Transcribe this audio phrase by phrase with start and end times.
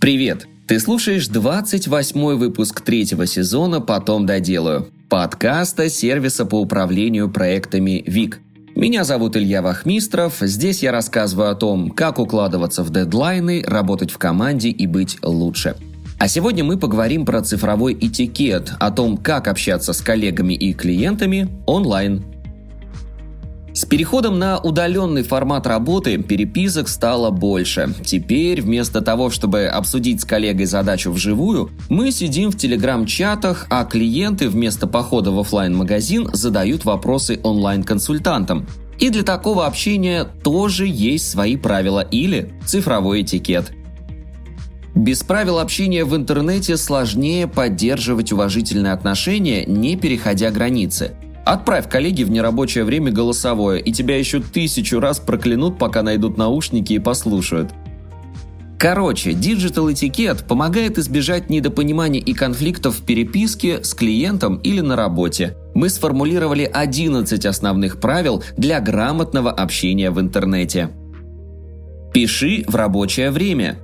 [0.00, 0.46] Привет!
[0.68, 8.38] Ты слушаешь 28 выпуск третьего сезона «Потом доделаю» подкаста сервиса по управлению проектами ВИК.
[8.76, 10.36] Меня зовут Илья Вахмистров.
[10.40, 15.74] Здесь я рассказываю о том, как укладываться в дедлайны, работать в команде и быть лучше.
[16.20, 21.48] А сегодня мы поговорим про цифровой этикет, о том, как общаться с коллегами и клиентами
[21.66, 22.24] онлайн.
[23.78, 27.94] С переходом на удаленный формат работы переписок стало больше.
[28.04, 34.48] Теперь вместо того, чтобы обсудить с коллегой задачу вживую, мы сидим в телеграм-чатах, а клиенты
[34.48, 38.66] вместо похода в офлайн магазин задают вопросы онлайн-консультантам.
[38.98, 43.70] И для такого общения тоже есть свои правила или цифровой этикет.
[44.96, 51.14] Без правил общения в интернете сложнее поддерживать уважительные отношения, не переходя границы–
[51.48, 56.92] Отправь коллеге в нерабочее время голосовое, и тебя еще тысячу раз проклянут, пока найдут наушники
[56.92, 57.70] и послушают.
[58.78, 65.56] Короче, digital этикет помогает избежать недопониманий и конфликтов в переписке с клиентом или на работе.
[65.74, 70.90] Мы сформулировали 11 основных правил для грамотного общения в интернете.
[72.12, 73.78] Пиши в рабочее время.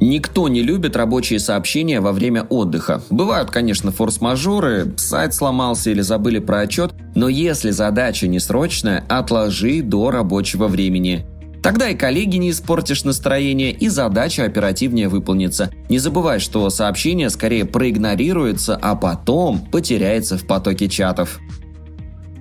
[0.00, 3.02] Никто не любит рабочие сообщения во время отдыха.
[3.08, 9.80] Бывают, конечно, форс-мажоры, сайт сломался или забыли про отчет, но если задача не срочная, отложи
[9.82, 11.26] до рабочего времени.
[11.62, 15.70] Тогда и коллеги не испортишь настроение, и задача оперативнее выполнится.
[15.88, 21.40] Не забывай, что сообщение скорее проигнорируется, а потом потеряется в потоке чатов.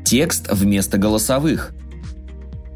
[0.04, 1.72] Текст вместо голосовых–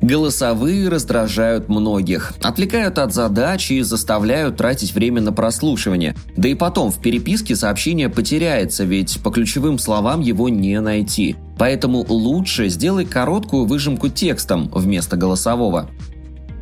[0.01, 6.15] Голосовые раздражают многих, отвлекают от задачи и заставляют тратить время на прослушивание.
[6.37, 11.35] Да и потом в переписке сообщение потеряется, ведь по ключевым словам его не найти.
[11.57, 15.89] Поэтому лучше сделай короткую выжимку текстом вместо голосового.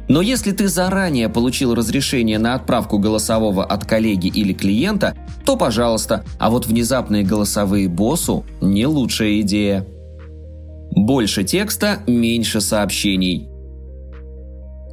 [0.08, 5.16] Но если ты заранее получил разрешение на отправку голосового от коллеги или клиента,
[5.46, 9.86] то пожалуйста, а вот внезапные голосовые боссу– не лучшая идея.
[11.08, 13.48] Больше текста, меньше сообщений.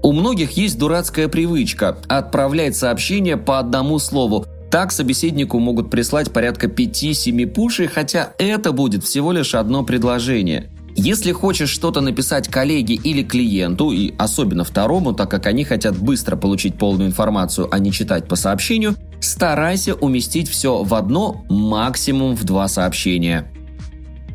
[0.00, 4.46] У многих есть дурацкая привычка отправлять сообщения по одному слову.
[4.70, 10.70] Так собеседнику могут прислать порядка 5-7 пушей, хотя это будет всего лишь одно предложение.
[10.94, 16.36] Если хочешь что-то написать коллеге или клиенту, и особенно второму, так как они хотят быстро
[16.36, 22.44] получить полную информацию, а не читать по сообщению, старайся уместить все в одно, максимум в
[22.44, 23.50] два сообщения.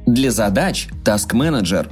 [0.10, 1.88] Для задач Task Manager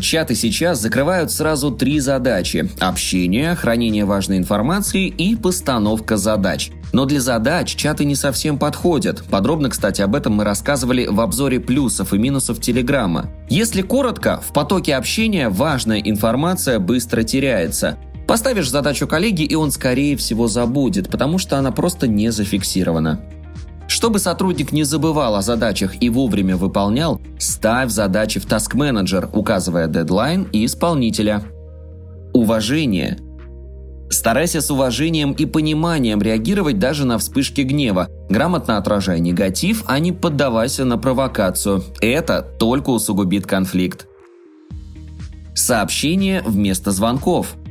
[0.00, 6.72] Чаты сейчас закрывают сразу три задачи– общение, хранение важной информации и постановка задач.
[6.92, 9.22] Но для задач чаты не совсем подходят.
[9.30, 13.30] Подробно, кстати, об этом мы рассказывали в обзоре плюсов и минусов Телеграма.
[13.48, 17.96] Если коротко, в потоке общения важная информация быстро теряется.
[18.26, 23.20] Поставишь задачу коллеге, и он скорее всего забудет, потому что она просто не зафиксирована.
[23.96, 29.86] Чтобы сотрудник не забывал о задачах и вовремя выполнял, ставь задачи в Task Manager, указывая
[29.86, 31.42] дедлайн и исполнителя.
[32.34, 33.18] Уважение.
[34.10, 40.12] Старайся с уважением и пониманием реагировать даже на вспышки гнева, грамотно отражая негатив, а не
[40.12, 41.82] поддавайся на провокацию.
[42.02, 44.06] Это только усугубит конфликт.
[45.54, 47.54] Сообщение вместо звонков–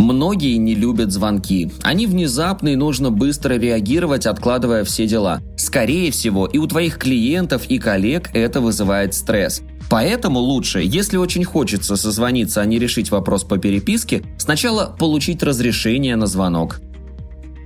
[0.00, 1.70] Многие не любят звонки.
[1.82, 5.42] Они внезапны и нужно быстро реагировать, откладывая все дела.
[5.58, 9.60] Скорее всего, и у твоих клиентов и коллег это вызывает стресс.
[9.90, 16.16] Поэтому лучше, если очень хочется созвониться, а не решить вопрос по переписке, сначала получить разрешение
[16.16, 16.80] на звонок.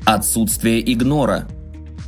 [0.05, 1.47] Отсутствие игнора.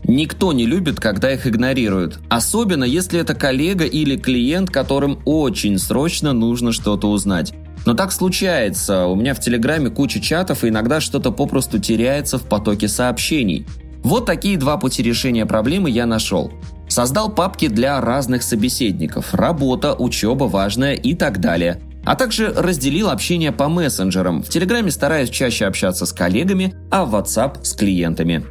[0.02, 2.18] Никто не любит, когда их игнорируют.
[2.28, 7.54] Особенно, если это коллега или клиент, которым очень срочно нужно что-то узнать.
[7.86, 9.06] Но так случается.
[9.06, 13.64] У меня в Телеграме куча чатов, и иногда что-то попросту теряется в потоке сообщений.
[14.02, 16.52] Вот такие два пути решения проблемы я нашел.
[16.88, 21.80] Создал папки для разных собеседников– работа, учеба важная и так далее.
[22.04, 24.42] А также разделил общение по мессенджерам.
[24.42, 28.44] В Телеграме стараюсь чаще общаться с коллегами, а в WhatsApp с клиентами.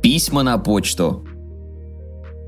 [0.00, 1.26] Письма на почту.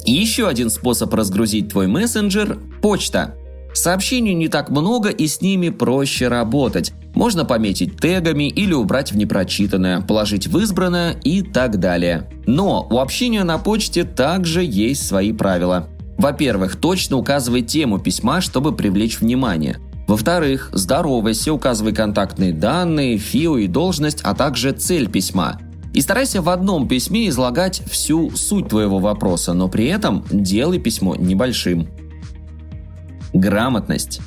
[0.04, 3.34] Еще один способ разгрузить твой мессенджер– почта–
[3.76, 6.94] Сообщений не так много и с ними проще работать.
[7.14, 12.30] Можно пометить тегами или убрать в непрочитанное, положить в избранное и так далее.
[12.46, 15.88] Но у общения на почте также есть свои правила.
[16.16, 19.78] Во-первых, точно указывай тему письма, чтобы привлечь внимание.
[20.08, 25.60] Во-вторых, здоровайся, указывай контактные данные, ФИО и должность, а также цель письма.
[25.92, 31.14] И старайся в одном письме излагать всю суть твоего вопроса, но при этом делай письмо
[31.14, 31.88] небольшим.
[33.36, 34.22] Грамотность.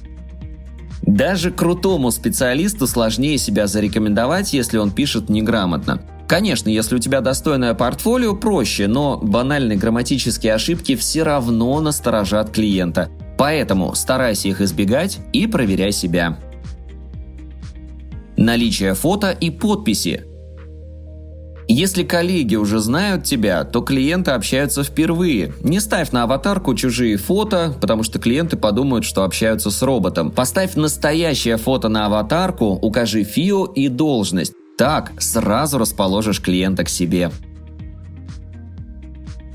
[1.02, 6.04] Даже крутому специалисту сложнее себя зарекомендовать, если он пишет неграмотно.
[6.28, 13.10] Конечно, если у тебя достойное портфолио, проще, но банальные грамматические ошибки все равно насторожат клиента.
[13.36, 16.38] Поэтому старайся их избегать и проверяй себя.
[18.38, 20.26] Наличие фото и подписи.
[21.80, 25.54] Если коллеги уже знают тебя, то клиенты общаются впервые.
[25.64, 30.30] Не ставь на аватарку чужие фото, потому что клиенты подумают, что общаются с роботом.
[30.30, 34.52] Поставь настоящее фото на аватарку, укажи ФИО и должность.
[34.78, 37.32] Так сразу расположишь клиента к себе.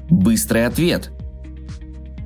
[0.08, 1.10] Быстрый ответ.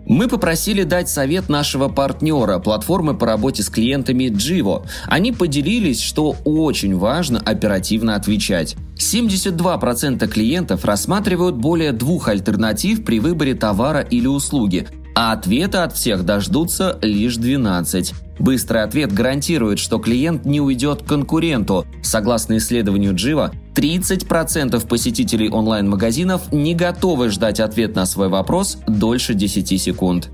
[0.06, 4.86] Мы попросили дать совет нашего партнера, платформы по работе с клиентами Jivo.
[5.06, 8.76] Они поделились, что очень важно оперативно отвечать.
[8.98, 16.24] 72% клиентов рассматривают более двух альтернатив при выборе товара или услуги, а ответа от всех
[16.24, 18.14] дождутся лишь 12.
[18.38, 21.86] Быстрый ответ гарантирует, что клиент не уйдет к конкуренту.
[22.02, 29.80] Согласно исследованию Джива, 30% посетителей онлайн-магазинов не готовы ждать ответ на свой вопрос дольше 10
[29.80, 30.30] секунд.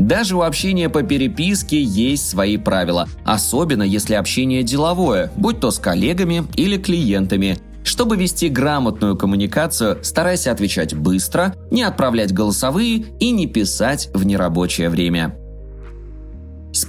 [0.00, 5.78] Даже у общения по переписке есть свои правила, особенно если общение деловое, будь то с
[5.78, 7.58] коллегами или клиентами.
[7.84, 14.88] Чтобы вести грамотную коммуникацию, старайся отвечать быстро, не отправлять голосовые и не писать в нерабочее
[14.88, 15.36] время.